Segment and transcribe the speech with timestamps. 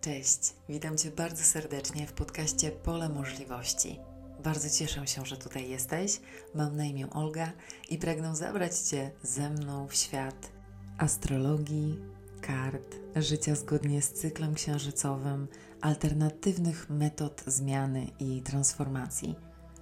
[0.00, 3.98] Cześć, witam Cię bardzo serdecznie w podcaście Pole Możliwości.
[4.44, 6.20] Bardzo cieszę się, że tutaj jesteś.
[6.54, 7.52] Mam na imię Olga
[7.90, 10.52] i pragnę zabrać Cię ze mną w świat
[10.98, 11.98] astrologii,
[12.40, 15.48] kart, życia zgodnie z cyklem księżycowym,
[15.80, 19.36] alternatywnych metod zmiany i transformacji,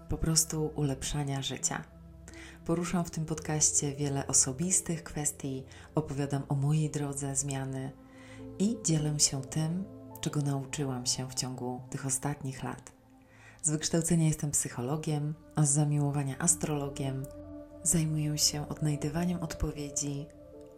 [0.08, 1.84] po prostu ulepszania życia.
[2.64, 5.64] Poruszam w tym podcaście wiele osobistych kwestii,
[5.94, 7.92] opowiadam o mojej drodze zmiany
[8.58, 9.95] i dzielę się tym,
[10.26, 12.92] czego nauczyłam się w ciągu tych ostatnich lat.
[13.62, 17.26] Z wykształcenia jestem psychologiem, a z zamiłowania astrologiem.
[17.82, 20.26] Zajmuję się odnajdywaniem odpowiedzi,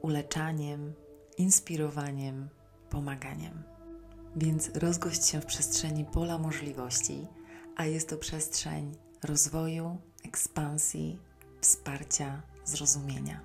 [0.02, 0.92] uleczaniem,
[1.38, 2.48] inspirowaniem,
[2.90, 3.62] pomaganiem.
[4.36, 7.26] Więc rozgość się w przestrzeni pola możliwości,
[7.76, 11.18] a jest to przestrzeń rozwoju, ekspansji,
[11.60, 13.40] wsparcia, zrozumienia.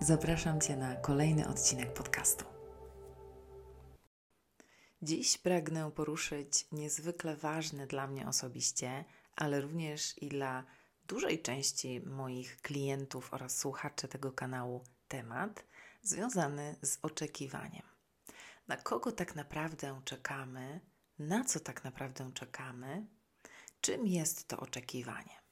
[0.00, 2.53] Zapraszam Cię na kolejny odcinek podcastu.
[5.04, 9.04] Dziś pragnę poruszyć niezwykle ważny dla mnie osobiście,
[9.36, 10.64] ale również i dla
[11.06, 15.64] dużej części moich klientów oraz słuchaczy tego kanału temat
[16.02, 17.82] związany z oczekiwaniem.
[18.68, 20.80] Na kogo tak naprawdę czekamy,
[21.18, 23.06] na co tak naprawdę czekamy,
[23.80, 25.44] czym jest to oczekiwanie.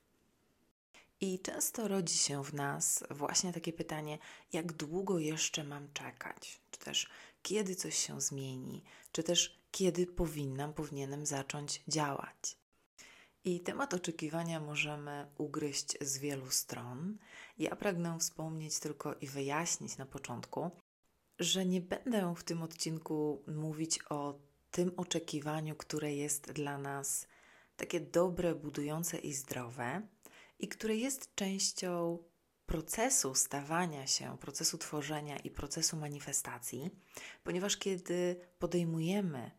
[1.20, 4.19] I często rodzi się w nas właśnie takie pytanie,
[4.53, 7.09] jak długo jeszcze mam czekać, czy też
[7.42, 12.56] kiedy coś się zmieni, czy też kiedy powinnam, powinienem zacząć działać.
[13.44, 17.18] I temat oczekiwania możemy ugryźć z wielu stron.
[17.58, 20.70] Ja pragnę wspomnieć tylko i wyjaśnić na początku,
[21.38, 24.38] że nie będę w tym odcinku mówić o
[24.70, 27.26] tym oczekiwaniu, które jest dla nas
[27.76, 30.08] takie dobre, budujące i zdrowe,
[30.58, 32.18] i które jest częścią
[32.73, 36.91] procesu stawania się, procesu tworzenia i procesu manifestacji,
[37.45, 39.51] ponieważ kiedy podejmujemy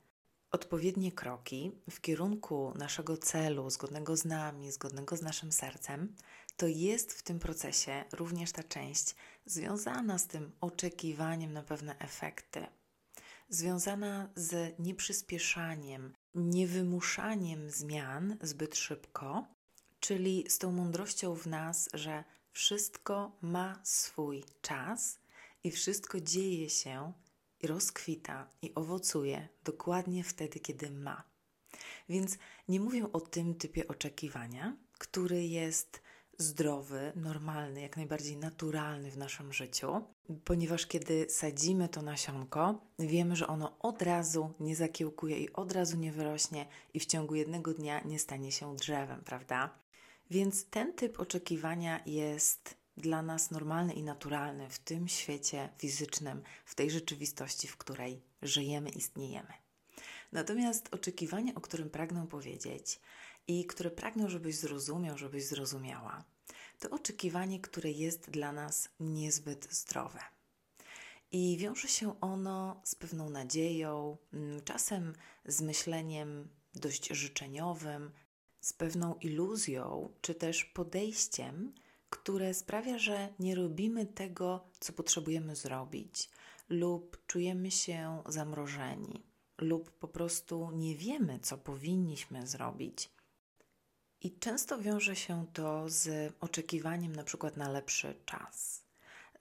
[0.52, 6.16] odpowiednie kroki w kierunku naszego celu, zgodnego z nami, zgodnego z naszym sercem,
[6.58, 9.16] to jest w tym procesie również ta część
[9.46, 12.68] związana z tym oczekiwaniem na pewne efekty,
[13.50, 19.48] związana z nieprzyspieszaniem, niewymuszaniem zmian zbyt szybko,
[20.00, 22.24] czyli z tą mądrością w nas, że
[22.54, 25.20] wszystko ma swój czas
[25.64, 27.14] i wszystko dzieje się
[27.62, 31.24] i rozkwita i owocuje dokładnie wtedy, kiedy ma.
[32.10, 32.38] Więc
[32.68, 36.02] nie mówię o tym typie oczekiwania, który jest
[36.38, 40.04] zdrowy, normalny, jak najbardziej naturalny w naszym życiu,
[40.46, 45.98] ponieważ kiedy sadzimy to nasionko, wiemy, że ono od razu nie zakiełkuje i od razu
[45.98, 49.83] nie wyrośnie i w ciągu jednego dnia nie stanie się drzewem, prawda?
[50.30, 56.76] Więc ten typ oczekiwania jest dla nas normalny i naturalny w tym świecie fizycznym, w
[56.76, 59.54] tej rzeczywistości, w której żyjemy, istniejemy.
[60.32, 63.00] Natomiast oczekiwanie, o którym pragnę powiedzieć
[63.48, 66.24] i które pragnę, żebyś zrozumiał, żebyś zrozumiała,
[66.80, 70.20] to oczekiwanie, które jest dla nas niezbyt zdrowe.
[71.32, 75.14] I wiąże się ono z pewną nadzieją, mm, czasem
[75.46, 78.12] z myśleniem dość życzeniowym,
[78.64, 81.74] z pewną iluzją, czy też podejściem,
[82.10, 86.30] które sprawia, że nie robimy tego, co potrzebujemy zrobić,
[86.70, 89.24] lub czujemy się zamrożeni,
[89.58, 93.10] lub po prostu nie wiemy, co powinniśmy zrobić.
[94.22, 98.84] I często wiąże się to z oczekiwaniem na przykład na lepszy czas,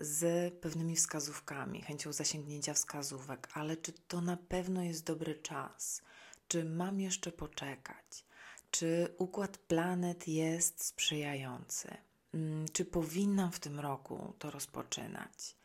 [0.01, 6.03] z pewnymi wskazówkami, chęcią zasięgnięcia wskazówek, ale czy to na pewno jest dobry czas?
[6.49, 8.25] Czy mam jeszcze poczekać?
[8.73, 11.97] Czy układ planet jest sprzyjający?
[12.35, 15.57] Mm, czy powinnam w tym roku to rozpoczynać?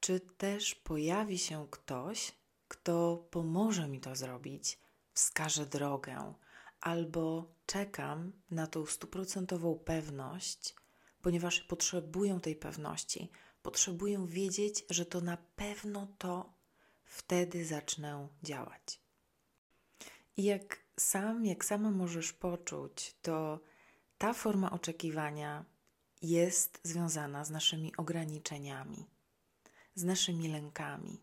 [0.00, 2.32] Czy też pojawi się ktoś,
[2.68, 4.78] kto pomoże mi to zrobić,
[5.12, 6.34] wskaże drogę,
[6.80, 10.74] albo czekam na tą stuprocentową pewność,
[11.22, 13.30] ponieważ potrzebuję tej pewności,
[13.62, 16.52] potrzebuję wiedzieć, że to na pewno to
[17.04, 19.00] wtedy zacznę działać.
[20.36, 23.60] I jak sam, jak sama możesz poczuć, to
[24.18, 25.64] ta forma oczekiwania
[26.22, 29.06] jest związana z naszymi ograniczeniami,
[29.94, 31.20] z naszymi lękami.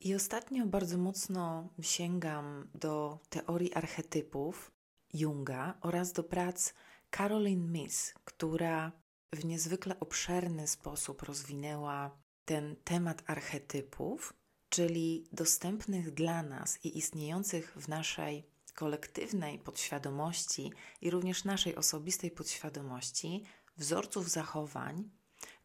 [0.00, 4.72] I ostatnio bardzo mocno sięgam do teorii archetypów
[5.14, 6.74] Junga oraz do prac
[7.10, 8.92] Caroline Miss, która
[9.32, 14.34] w niezwykle obszerny sposób rozwinęła ten temat archetypów,
[14.68, 23.44] czyli dostępnych dla nas i istniejących w naszej kolektywnej podświadomości i również naszej osobistej podświadomości
[23.76, 25.10] wzorców zachowań,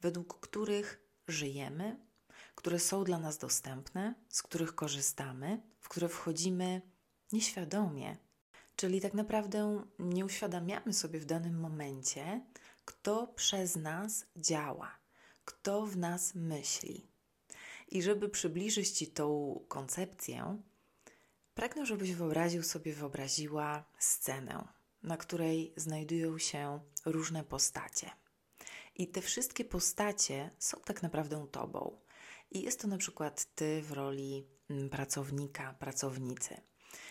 [0.01, 1.99] według których żyjemy,
[2.55, 6.81] które są dla nas dostępne, z których korzystamy, w które wchodzimy
[7.31, 8.17] nieświadomie.
[8.75, 12.45] Czyli tak naprawdę nie uświadamiamy sobie w danym momencie,
[12.85, 14.91] kto przez nas działa,
[15.45, 17.07] kto w nas myśli.
[17.87, 20.61] I żeby przybliżyć Ci tą koncepcję,
[21.55, 24.67] pragnę, żebyś wyobraził sobie, wyobraziła scenę,
[25.03, 28.09] na której znajdują się różne postacie.
[28.95, 32.01] I te wszystkie postacie są tak naprawdę Tobą.
[32.51, 36.61] I jest to na przykład Ty w roli mm, pracownika, pracownicy.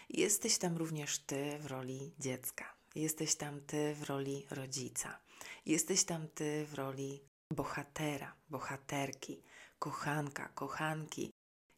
[0.08, 2.74] Jesteś tam również Ty w roli dziecka.
[2.94, 5.18] Jesteś tam Ty w roli rodzica.
[5.66, 9.42] Jesteś tam Ty w roli bohatera, bohaterki,
[9.78, 11.32] kochanka, kochanki.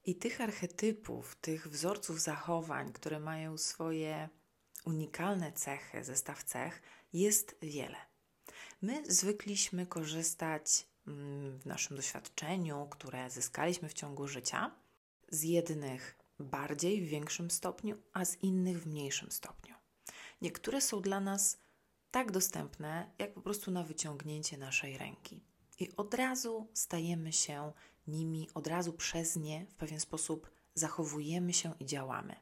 [0.07, 4.29] I tych archetypów, tych wzorców zachowań, które mają swoje
[4.85, 6.83] unikalne cechy, zestaw cech,
[7.13, 7.97] jest wiele.
[8.83, 14.75] My zwykliśmy korzystać mm, w naszym doświadczeniu, które zyskaliśmy w ciągu życia,
[15.29, 19.75] z jednych bardziej w większym stopniu, a z innych w mniejszym stopniu.
[20.43, 21.59] Niektóre są dla nas
[22.11, 25.45] tak dostępne, jak po prostu na wyciągnięcie naszej ręki.
[25.79, 27.73] I od razu stajemy się
[28.09, 32.37] nimi, od razu przez nie w pewien sposób zachowujemy się i działamy.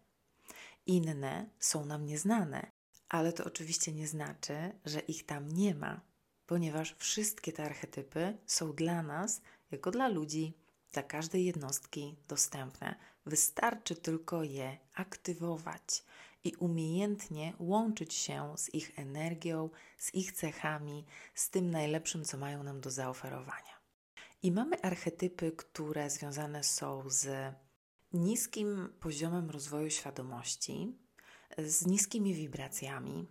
[0.87, 2.71] Inne są nam nieznane,
[3.09, 6.01] ale to oczywiście nie znaczy, że ich tam nie ma,
[6.47, 9.41] ponieważ wszystkie te archetypy są dla nas,
[9.71, 10.55] jako dla ludzi,
[10.93, 12.95] dla każdej jednostki dostępne.
[13.27, 16.05] Wystarczy tylko je aktywować
[16.45, 22.63] i umiejętnie łączyć się z ich energią, z ich cechami, z tym najlepszym, co mają
[22.63, 23.74] nam do zaoferowania.
[24.45, 27.55] I mamy archetypy, które związane są z
[28.13, 30.99] niskim poziomem rozwoju świadomości,
[31.59, 33.27] z niskimi wibracjami.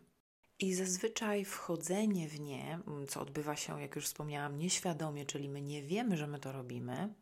[0.59, 5.83] I zazwyczaj wchodzenie w nie, co odbywa się, jak już wspomniałam, nieświadomie, czyli my nie
[5.83, 7.13] wiemy, że my to robimy,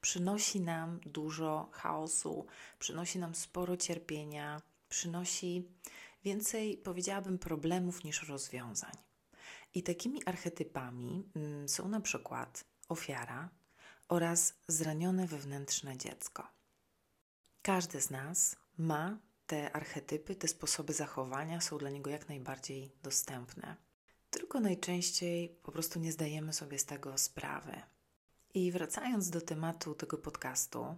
[0.00, 2.46] przynosi nam dużo chaosu,
[2.78, 5.68] przynosi nam sporo cierpienia, przynosi
[6.24, 8.92] więcej, powiedziałabym, problemów niż rozwiązań.
[9.74, 13.48] I takimi archetypami mm, są na przykład ofiara
[14.08, 16.48] oraz zranione wewnętrzne dziecko.
[17.62, 23.76] Każdy z nas ma te archetypy, te sposoby zachowania, są dla niego jak najbardziej dostępne.
[24.30, 27.82] Tylko najczęściej po prostu nie zdajemy sobie z tego sprawy.
[28.54, 30.96] I wracając do tematu tego podcastu,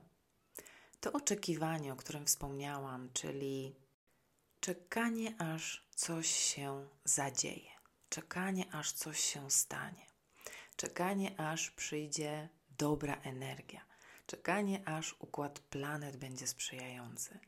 [1.00, 3.76] to oczekiwanie, o którym wspomniałam, czyli
[4.60, 7.70] czekanie, aż coś się zadzieje,
[8.08, 10.06] czekanie, aż coś się stanie,
[10.78, 12.48] czekanie, aż przyjdzie
[12.78, 13.80] dobra energia,
[14.26, 17.38] czekanie, aż układ planet będzie sprzyjający,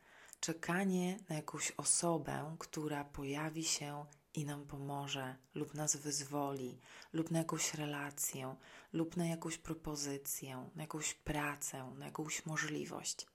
[0.40, 6.78] czekanie na jakąś osobę, która pojawi się i nam pomoże, lub nas wyzwoli,
[7.12, 8.56] lub na jakąś relację,
[8.92, 13.26] lub na jakąś propozycję, na jakąś pracę, na jakąś możliwość.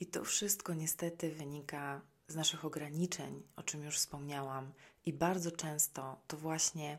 [0.00, 4.72] I to wszystko niestety wynika z naszych ograniczeń, o czym już wspomniałam,
[5.06, 6.98] i bardzo często to właśnie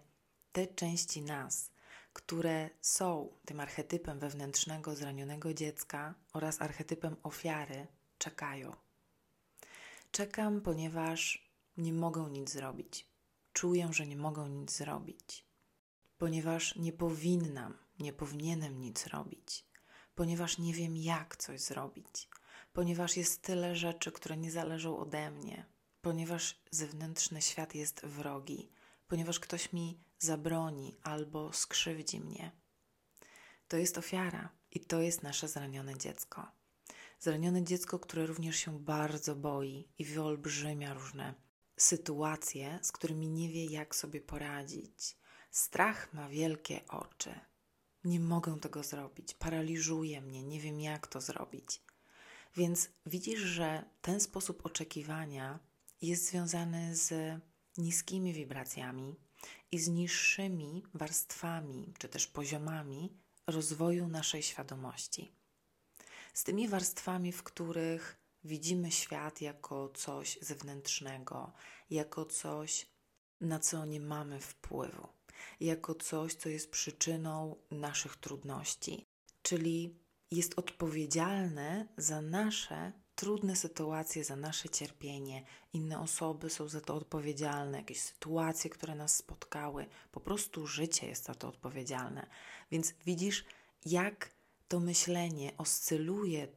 [0.51, 1.71] te części nas,
[2.13, 8.75] które są tym archetypem wewnętrznego zranionego dziecka oraz archetypem ofiary, czekają.
[10.11, 13.07] Czekam, ponieważ nie mogą nic zrobić.
[13.53, 15.45] Czuję, że nie mogą nic zrobić,
[16.17, 19.65] ponieważ nie powinnam, nie powinienem nic robić,
[20.15, 22.29] ponieważ nie wiem, jak coś zrobić,
[22.73, 25.65] ponieważ jest tyle rzeczy, które nie zależą ode mnie,
[26.01, 28.69] ponieważ zewnętrzny świat jest wrogi,
[29.07, 32.51] ponieważ ktoś mi zabroni albo skrzywdzi mnie.
[33.67, 36.51] To jest ofiara i to jest nasze zranione dziecko.
[37.19, 41.33] Zranione dziecko, które również się bardzo boi i wyolbrzymia różne
[41.77, 45.17] sytuacje, z którymi nie wie, jak sobie poradzić.
[45.51, 47.39] Strach ma wielkie oczy.
[48.03, 51.81] Nie mogę tego zrobić, paraliżuje mnie, nie wiem, jak to zrobić.
[52.55, 55.59] Więc widzisz, że ten sposób oczekiwania
[56.01, 57.39] jest związany z
[57.77, 59.15] niskimi wibracjami
[59.71, 63.13] i z niższymi warstwami czy też poziomami
[63.47, 65.31] rozwoju naszej świadomości.
[66.33, 71.53] Z tymi warstwami, w których widzimy świat jako coś zewnętrznego,
[71.89, 72.87] jako coś,
[73.41, 75.07] na co nie mamy wpływu,
[75.59, 79.05] jako coś, co jest przyczyną naszych trudności,
[79.41, 79.99] czyli
[80.31, 85.43] jest odpowiedzialne za nasze trudne sytuacje, za nasze cierpienie.
[85.73, 91.25] Inne osoby są za to odpowiedzialne, jakieś sytuacje, które nas spotkały, po prostu życie jest
[91.25, 92.27] za to odpowiedzialne.
[92.71, 93.45] Więc widzisz,
[93.85, 94.29] jak
[94.67, 96.47] to myślenie oscyluje,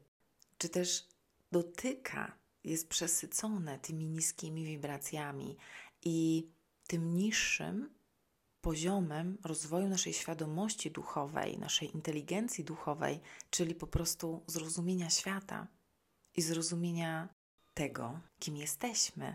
[0.59, 1.09] czy też
[1.53, 2.33] dotyka,
[2.65, 5.57] jest przesycone tymi niskimi wibracjami
[6.05, 6.49] i
[6.87, 7.91] tym niższym
[8.61, 15.67] poziomem rozwoju naszej świadomości duchowej, naszej inteligencji duchowej, czyli po prostu zrozumienia świata
[16.37, 17.29] i zrozumienia
[17.75, 19.35] tego, kim jesteśmy.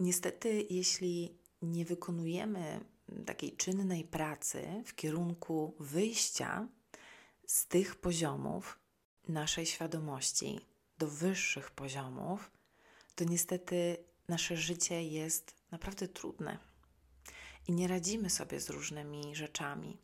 [0.00, 2.80] Niestety, jeśli nie wykonujemy
[3.26, 6.68] takiej czynnej pracy w kierunku wyjścia
[7.46, 8.78] z tych poziomów
[9.28, 10.60] naszej świadomości
[10.98, 12.50] do wyższych poziomów,
[13.14, 13.96] to niestety
[14.28, 16.58] nasze życie jest naprawdę trudne
[17.68, 19.98] i nie radzimy sobie z różnymi rzeczami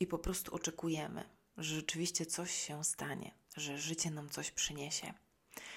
[0.00, 1.24] i po prostu oczekujemy,
[1.56, 5.14] że rzeczywiście coś się stanie, że życie nam coś przyniesie.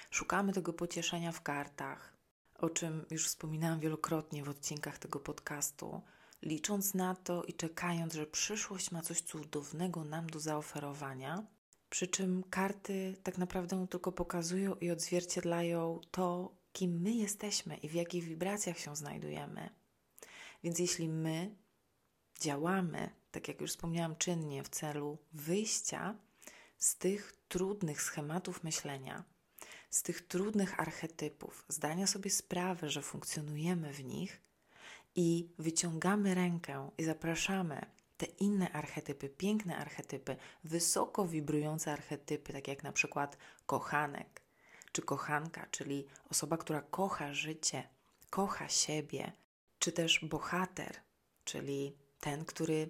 [0.09, 2.13] Szukamy tego pocieszenia w kartach,
[2.59, 6.01] o czym już wspominałam wielokrotnie w odcinkach tego podcastu,
[6.41, 11.43] licząc na to i czekając, że przyszłość ma coś cudownego nam do zaoferowania.
[11.89, 17.93] Przy czym karty tak naprawdę tylko pokazują i odzwierciedlają to, kim my jesteśmy i w
[17.93, 19.69] jakich wibracjach się znajdujemy.
[20.63, 21.55] Więc jeśli my
[22.39, 26.15] działamy, tak jak już wspomniałam, czynnie w celu wyjścia
[26.77, 29.23] z tych trudnych schematów myślenia,
[29.89, 34.41] z tych trudnych archetypów, zdania sobie sprawy, że funkcjonujemy w nich
[35.15, 37.85] i wyciągamy rękę i zapraszamy
[38.17, 44.41] te inne archetypy, piękne archetypy, wysoko wibrujące archetypy, tak jak na przykład kochanek
[44.91, 47.87] czy kochanka, czyli osoba, która kocha życie,
[48.29, 49.31] kocha siebie,
[49.79, 50.95] czy też bohater,
[51.43, 52.89] czyli ten, który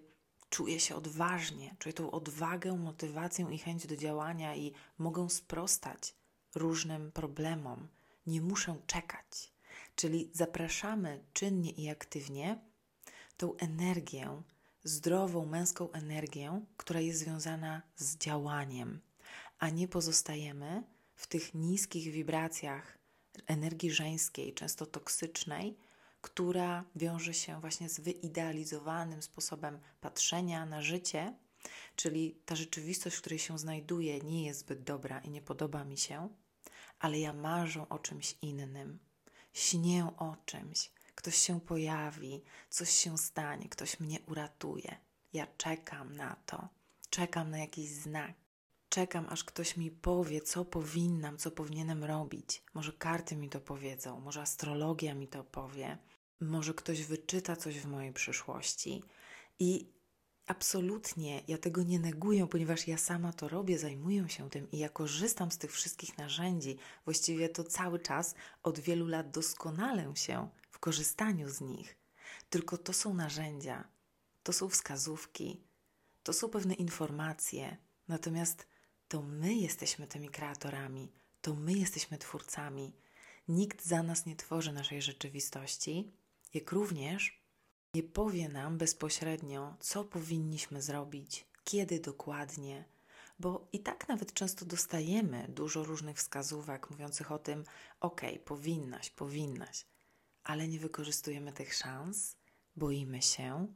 [0.50, 6.16] czuje się odważnie, czuje tą odwagę, motywację i chęć do działania i mogą sprostać
[6.56, 7.88] różnym problemom.
[8.28, 9.54] Nie muszę czekać.
[9.96, 12.60] Czyli zapraszamy czynnie i aktywnie
[13.38, 14.42] tą energię,
[14.84, 19.00] zdrową męską energię, która jest związana z działaniem,
[19.60, 20.84] a nie pozostajemy
[21.16, 22.98] w tych niskich wibracjach
[23.48, 25.78] energii żeńskiej, często toksycznej,
[26.22, 31.34] która wiąże się właśnie z wyidealizowanym sposobem patrzenia na życie,
[31.96, 35.98] czyli ta rzeczywistość, w której się znajduję, nie jest zbyt dobra i nie podoba mi
[35.98, 36.30] się,
[37.00, 39.00] ale ja marzę o czymś innym,
[39.54, 44.98] śnię o czymś, ktoś się pojawi, coś się stanie, ktoś mnie uratuje.
[45.34, 46.70] Ja czekam na to,
[47.10, 48.34] czekam na jakiś znak.
[48.90, 52.64] Czekam, aż ktoś mi powie, co powinnam, co powinienem robić.
[52.74, 55.98] Może karty mi to powiedzą, może astrologia mi to powie,
[56.42, 59.04] może ktoś wyczyta coś w mojej przyszłości.
[59.60, 59.90] I
[60.50, 64.90] absolutnie ja tego nie neguję, ponieważ ja sama to robię, zajmuję się tym i ja
[64.90, 66.78] korzystam z tych wszystkich narzędzi.
[67.06, 71.98] Właściwie to cały czas od wielu lat doskonalę się w korzystaniu z nich.
[72.50, 73.88] Tylko to są narzędzia,
[74.44, 75.64] to są wskazówki,
[76.24, 77.78] to są pewne informacje.
[78.08, 78.68] Natomiast
[79.08, 82.94] to my jesteśmy tymi kreatorami, to my jesteśmy twórcami.
[83.48, 86.12] Nikt za nas nie tworzy naszej rzeczywistości,
[86.54, 87.39] jak również
[87.94, 92.86] nie powie nam bezpośrednio, co powinniśmy zrobić, kiedy dokładnie,
[93.40, 97.64] bo i tak nawet często dostajemy dużo różnych wskazówek mówiących o tym,
[98.00, 99.86] ok, powinnaś, powinnaś,
[100.44, 102.36] ale nie wykorzystujemy tych szans,
[102.76, 103.68] boimy się,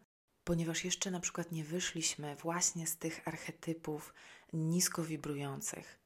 [0.43, 4.13] ponieważ jeszcze na przykład nie wyszliśmy właśnie z tych archetypów
[4.53, 5.99] nisko wibrujących.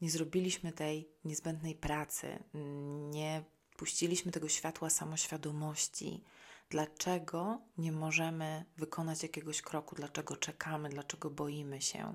[0.00, 2.38] Nie zrobiliśmy tej niezbędnej pracy,
[3.10, 3.44] nie
[3.76, 6.24] puściliśmy tego światła samoświadomości.
[6.70, 9.94] Dlaczego nie możemy wykonać jakiegoś kroku?
[9.94, 10.88] Dlaczego czekamy?
[10.88, 12.14] Dlaczego boimy się?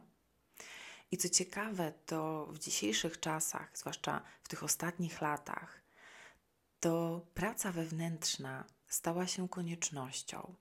[1.12, 5.81] I co ciekawe, to w dzisiejszych czasach, zwłaszcza w tych ostatnich latach,
[6.79, 10.55] to praca wewnętrzna stała się koniecznością.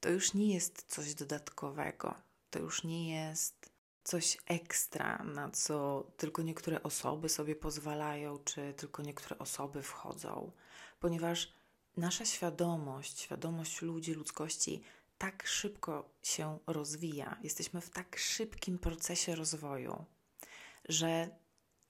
[0.00, 2.14] To już nie jest coś dodatkowego,
[2.50, 3.70] to już nie jest
[4.04, 10.52] coś ekstra, na co tylko niektóre osoby sobie pozwalają, czy tylko niektóre osoby wchodzą,
[11.00, 11.52] ponieważ
[11.96, 14.82] nasza świadomość, świadomość ludzi, ludzkości
[15.18, 20.04] tak szybko się rozwija, jesteśmy w tak szybkim procesie rozwoju,
[20.88, 21.28] że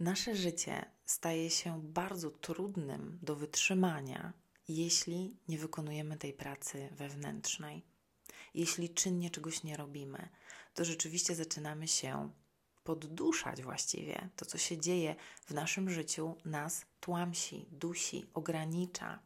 [0.00, 4.32] nasze życie staje się bardzo trudnym do wytrzymania,
[4.68, 7.82] jeśli nie wykonujemy tej pracy wewnętrznej,
[8.54, 10.28] jeśli czynnie czegoś nie robimy
[10.74, 12.30] to rzeczywiście zaczynamy się
[12.84, 14.28] podduszać właściwie.
[14.36, 19.18] To, co się dzieje w naszym życiu, nas tłamsi, dusi, ogranicza,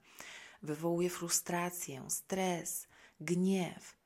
[0.63, 2.87] wywołuje frustrację, stres,
[3.21, 3.97] gniew.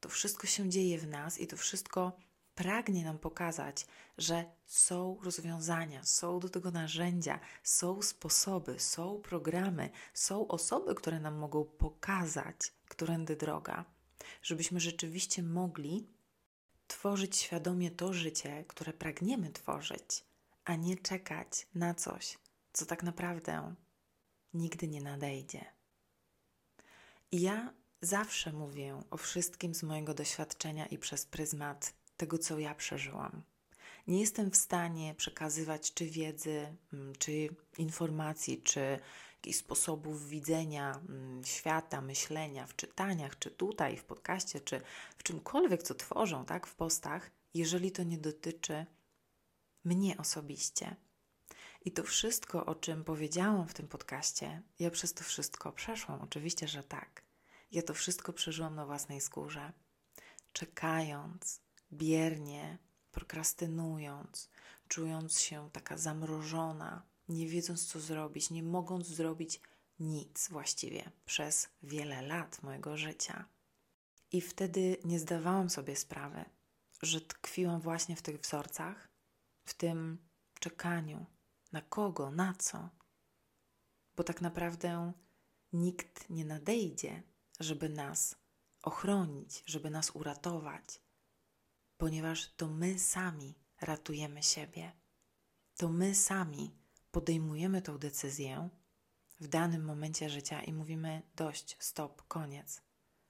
[0.00, 2.12] To wszystko się dzieje w nas i to wszystko
[2.54, 3.86] pragnie nam pokazać,
[4.18, 11.34] że są rozwiązania, są do tego narzędzia, są sposoby, są programy, są osoby, które nam
[11.34, 13.84] mogą pokazać, którędy droga,
[14.42, 16.06] żebyśmy rzeczywiście mogli
[16.86, 20.24] tworzyć świadomie to życie, które pragniemy tworzyć,
[20.64, 22.38] a nie czekać na coś,
[22.72, 23.74] co tak naprawdę
[24.54, 25.79] nigdy nie nadejdzie.
[27.32, 33.42] Ja zawsze mówię o wszystkim z mojego doświadczenia i przez pryzmat tego, co ja przeżyłam.
[34.06, 38.98] Nie jestem w stanie przekazywać czy wiedzy, mm, czy informacji, czy
[39.34, 44.80] jakichś sposobów widzenia mm, świata, myślenia w czytaniach, czy tutaj w podcaście, czy
[45.18, 48.86] w czymkolwiek, co tworzą, tak, w postach, jeżeli to nie dotyczy
[49.84, 50.96] mnie osobiście.
[51.84, 56.20] I to wszystko, o czym powiedziałam w tym podcaście, ja przez to wszystko przeszłam.
[56.20, 57.22] Oczywiście, że tak.
[57.70, 59.72] Ja to wszystko przeżyłam na własnej skórze.
[60.52, 61.60] Czekając,
[61.92, 62.78] biernie,
[63.12, 64.50] prokrastynując,
[64.88, 69.60] czując się taka zamrożona, nie wiedząc co zrobić, nie mogąc zrobić
[69.98, 73.44] nic właściwie przez wiele lat mojego życia.
[74.32, 76.44] I wtedy nie zdawałam sobie sprawy,
[77.02, 79.08] że tkwiłam właśnie w tych wzorcach,
[79.64, 80.18] w tym
[80.60, 81.26] czekaniu
[81.72, 82.88] na kogo, na co.
[84.16, 85.12] Bo tak naprawdę
[85.72, 87.22] nikt nie nadejdzie,
[87.60, 88.36] żeby nas
[88.82, 91.00] ochronić, żeby nas uratować,
[91.96, 94.92] ponieważ to my sami ratujemy siebie.
[95.76, 96.74] To my sami
[97.10, 98.68] podejmujemy tą decyzję
[99.40, 102.82] w danym momencie życia i mówimy: dość, stop, koniec.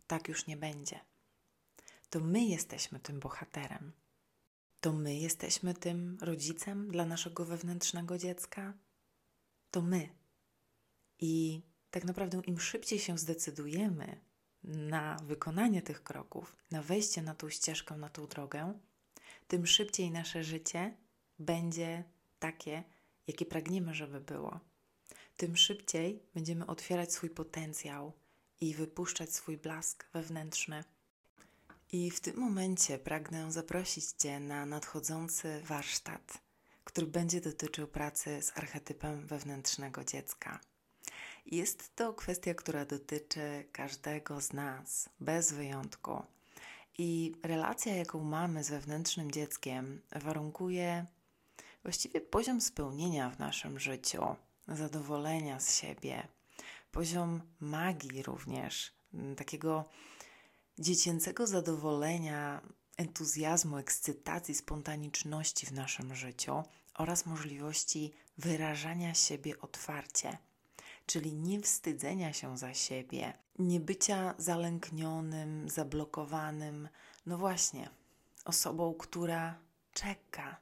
[0.06, 1.00] Tak już nie będzie.
[2.10, 3.92] To my jesteśmy tym bohaterem.
[4.80, 8.74] To my jesteśmy tym rodzicem dla naszego wewnętrznego dziecka.
[9.70, 10.08] To my.
[11.18, 14.20] I tak naprawdę, im szybciej się zdecydujemy
[14.64, 18.78] na wykonanie tych kroków, na wejście na tą ścieżkę, na tą drogę,
[19.48, 20.96] tym szybciej nasze życie
[21.38, 22.04] będzie
[22.38, 22.84] takie,
[23.26, 24.60] jakie pragniemy, żeby było.
[25.36, 28.12] Tym szybciej będziemy otwierać swój potencjał
[28.60, 30.84] i wypuszczać swój blask wewnętrzny.
[31.92, 36.38] I w tym momencie pragnę zaprosić Cię na nadchodzący warsztat,
[36.84, 40.60] który będzie dotyczył pracy z archetypem wewnętrznego dziecka.
[41.46, 46.22] Jest to kwestia, która dotyczy każdego z nas, bez wyjątku.
[46.98, 51.06] I relacja, jaką mamy z wewnętrznym dzieckiem, warunkuje
[51.82, 54.36] właściwie poziom spełnienia w naszym życiu,
[54.68, 56.28] zadowolenia z siebie,
[56.92, 58.92] poziom magii również,
[59.36, 59.84] takiego
[60.80, 62.60] dziecięcego zadowolenia,
[62.96, 66.62] entuzjazmu, ekscytacji, spontaniczności w naszym życiu
[66.94, 70.38] oraz możliwości wyrażania siebie otwarcie
[71.10, 76.88] czyli nie wstydzenia się za siebie, nie bycia zalęknionym, zablokowanym,
[77.26, 77.90] no właśnie,
[78.44, 79.58] osobą, która
[79.92, 80.60] czeka,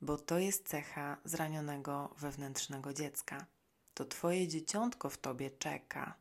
[0.00, 3.46] bo to jest cecha zranionego wewnętrznego dziecka.
[3.94, 6.14] To Twoje dzieciątko w Tobie czeka,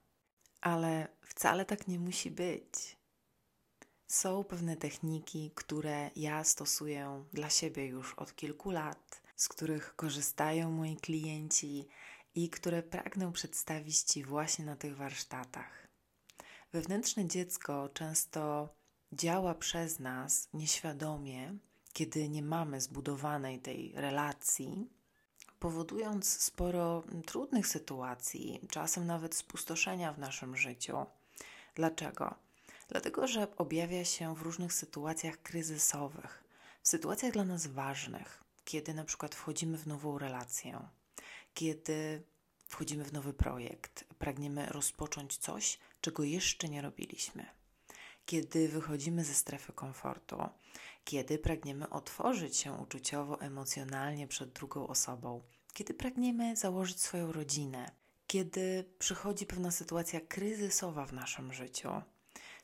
[0.61, 2.97] ale wcale tak nie musi być.
[4.07, 10.71] Są pewne techniki, które ja stosuję dla siebie już od kilku lat, z których korzystają
[10.71, 11.87] moi klienci
[12.35, 15.87] i które pragnę przedstawić Ci właśnie na tych warsztatach.
[16.73, 18.75] Wewnętrzne dziecko często
[19.11, 21.57] działa przez nas nieświadomie,
[21.93, 24.89] kiedy nie mamy zbudowanej tej relacji,
[25.61, 31.05] powodując sporo trudnych sytuacji, czasem nawet spustoszenia w naszym życiu.
[31.75, 32.35] Dlaczego?
[32.89, 36.43] Dlatego, że objawia się w różnych sytuacjach kryzysowych,
[36.83, 40.79] w sytuacjach dla nas ważnych, kiedy na przykład wchodzimy w nową relację,
[41.53, 42.23] kiedy
[42.67, 47.45] wchodzimy w nowy projekt, pragniemy rozpocząć coś, czego jeszcze nie robiliśmy.
[48.31, 50.37] Kiedy wychodzimy ze strefy komfortu,
[51.03, 55.41] kiedy pragniemy otworzyć się uczuciowo, emocjonalnie przed drugą osobą,
[55.73, 57.91] kiedy pragniemy założyć swoją rodzinę,
[58.27, 61.89] kiedy przychodzi pewna sytuacja kryzysowa w naszym życiu,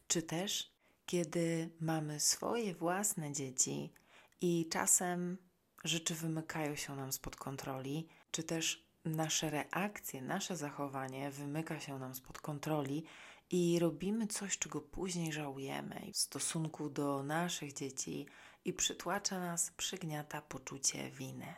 [0.08, 0.72] czy też
[1.06, 3.94] kiedy mamy swoje własne dzieci
[4.42, 5.38] i czasem
[5.84, 12.16] rzeczy wymykają się nam spod kontroli, czy też nasze reakcje, nasze zachowanie wymyka się nam
[12.16, 13.04] spod kontroli
[13.52, 18.26] i robimy coś, czego później żałujemy w stosunku do naszych dzieci
[18.66, 21.54] i przytłacza nas, przygniata poczucie winy.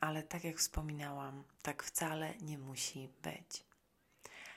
[0.00, 3.64] Ale tak jak wspominałam, tak wcale nie musi być.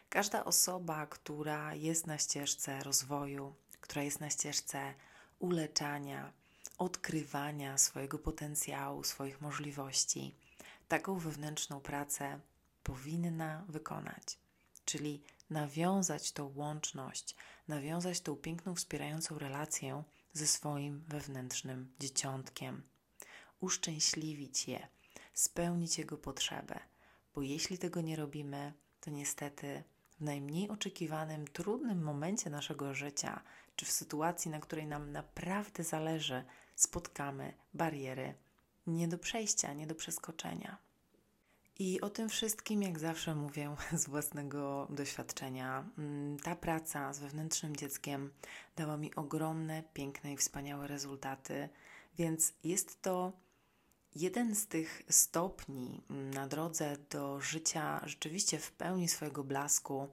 [0.10, 4.94] Każda osoba, która jest na ścieżce rozwoju, która jest na ścieżce
[5.40, 6.34] uleczania,
[6.78, 10.36] odkrywania swojego potencjału, swoich możliwości,
[10.88, 12.40] taką wewnętrzną pracę
[12.84, 14.38] powinna wykonać,
[14.86, 15.24] czyli
[15.54, 17.36] nawiązać tą łączność,
[17.68, 22.84] nawiązać tą piękną, wspierającą relację ze swoim wewnętrznym dzieciątkiem,
[23.60, 24.88] uszczęśliwić je,
[25.34, 26.80] spełnić jego potrzebę,
[27.36, 29.84] bo jeśli tego nie robimy, to niestety
[30.20, 33.44] w najmniej oczekiwanym, trudnym momencie naszego życia,
[33.76, 36.44] czy w sytuacji, na której nam naprawdę zależy,
[36.76, 38.34] spotkamy bariery
[38.88, 40.78] nie do przejścia, nie do przeskoczenia.
[41.80, 47.76] I o tym wszystkim, jak zawsze mówię z własnego doświadczenia, mm, ta praca z wewnętrznym
[47.76, 48.32] dzieckiem
[48.76, 51.70] dała mi ogromne, piękne i wspaniałe rezultaty,
[52.18, 53.34] więc jest to
[54.16, 60.08] jeden z tych stopni mm, na drodze do życia rzeczywiście w pełni swojego blasku,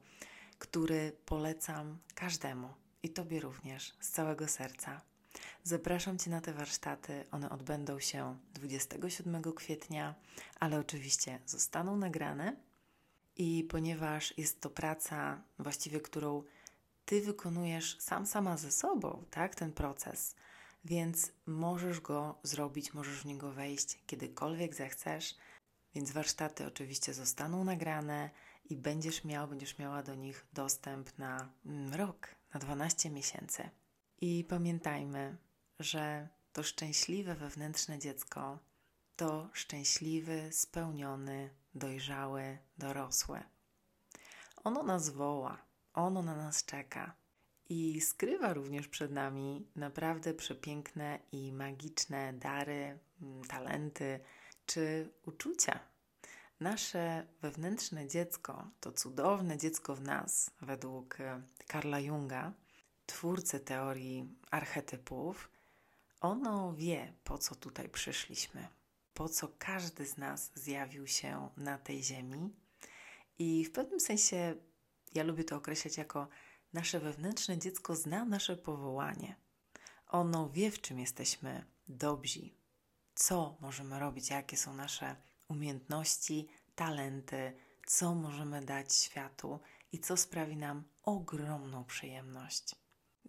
[0.59, 2.69] który polecam każdemu
[3.03, 5.10] i Tobie również z całego serca.
[5.63, 7.25] Zapraszam Cię na te warsztaty.
[7.31, 10.15] One odbędą się 27 kwietnia,
[10.61, 12.57] ale oczywiście zostaną nagrane.
[13.37, 16.43] I ponieważ jest to praca, właściwie którą
[17.05, 20.35] Ty wykonujesz sam, sama ze sobą, tak, ten proces,
[20.85, 25.35] więc możesz go zrobić, możesz w niego wejść kiedykolwiek zechcesz.
[25.95, 28.31] Więc warsztaty oczywiście zostaną nagrane
[28.65, 33.71] i będziesz miał, będziesz miała do nich dostęp na mm, rok, na 12 miesięcy.
[34.23, 35.37] I pamiętajmy,
[35.79, 38.59] że to szczęśliwe wewnętrzne dziecko
[39.17, 43.41] to szczęśliwy, spełniony, dojrzały, dorosły.
[44.65, 45.59] Ono nas woła,
[45.95, 47.15] ono na nas czeka
[47.69, 54.21] i skrywa również przed nami naprawdę przepiękne i magiczne dary, mm, talenty
[54.67, 55.81] czy uczucia.
[56.61, 61.19] Nasze wewnętrzne dziecko, to cudowne dziecko w nas, według
[61.67, 62.53] Karla Junga,
[63.11, 65.51] twórcy teorii archetypów,
[66.21, 68.69] ono wie, po co tutaj przyszliśmy,
[69.15, 72.51] po co każdy z nas zjawił się na tej ziemi.
[73.39, 74.55] I w pewnym sensie
[75.15, 76.29] ja lubię to określać jako
[76.73, 79.37] nasze wewnętrzne dziecko zna nasze powołanie.
[80.07, 82.51] Ono wie, w czym jesteśmy dobrzy,
[83.15, 85.17] co możemy robić, jakie są nasze
[85.49, 87.53] umiejętności, talenty,
[87.87, 89.61] co możemy dać światu
[89.93, 92.80] i co sprawi nam ogromną przyjemność.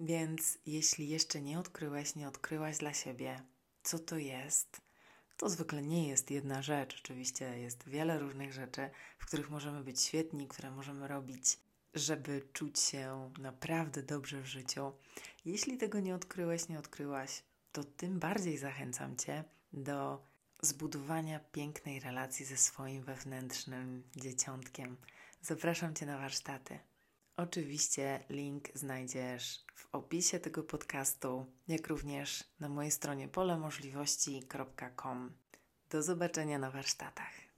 [0.03, 3.41] Więc jeśli jeszcze nie odkryłeś, nie odkryłaś dla siebie,
[3.83, 4.81] co to jest,
[5.37, 7.01] to zwykle nie jest jedna rzecz.
[7.03, 11.59] Oczywiście jest wiele różnych rzeczy, w których możemy być świetni, które możemy robić,
[11.93, 14.91] żeby czuć się naprawdę dobrze w życiu.
[15.45, 20.23] Jeśli tego nie odkryłeś, nie odkryłaś, to tym bardziej zachęcam Cię do
[20.61, 24.97] zbudowania pięknej relacji ze swoim wewnętrznym dzieciątkiem.
[25.41, 26.79] Zapraszam Cię na warsztaty.
[27.43, 35.32] Oczywiście link znajdziesz w opisie tego podcastu, jak również na mojej stronie polemożliwości.com.
[35.89, 37.50] Do zobaczenia na warsztatach.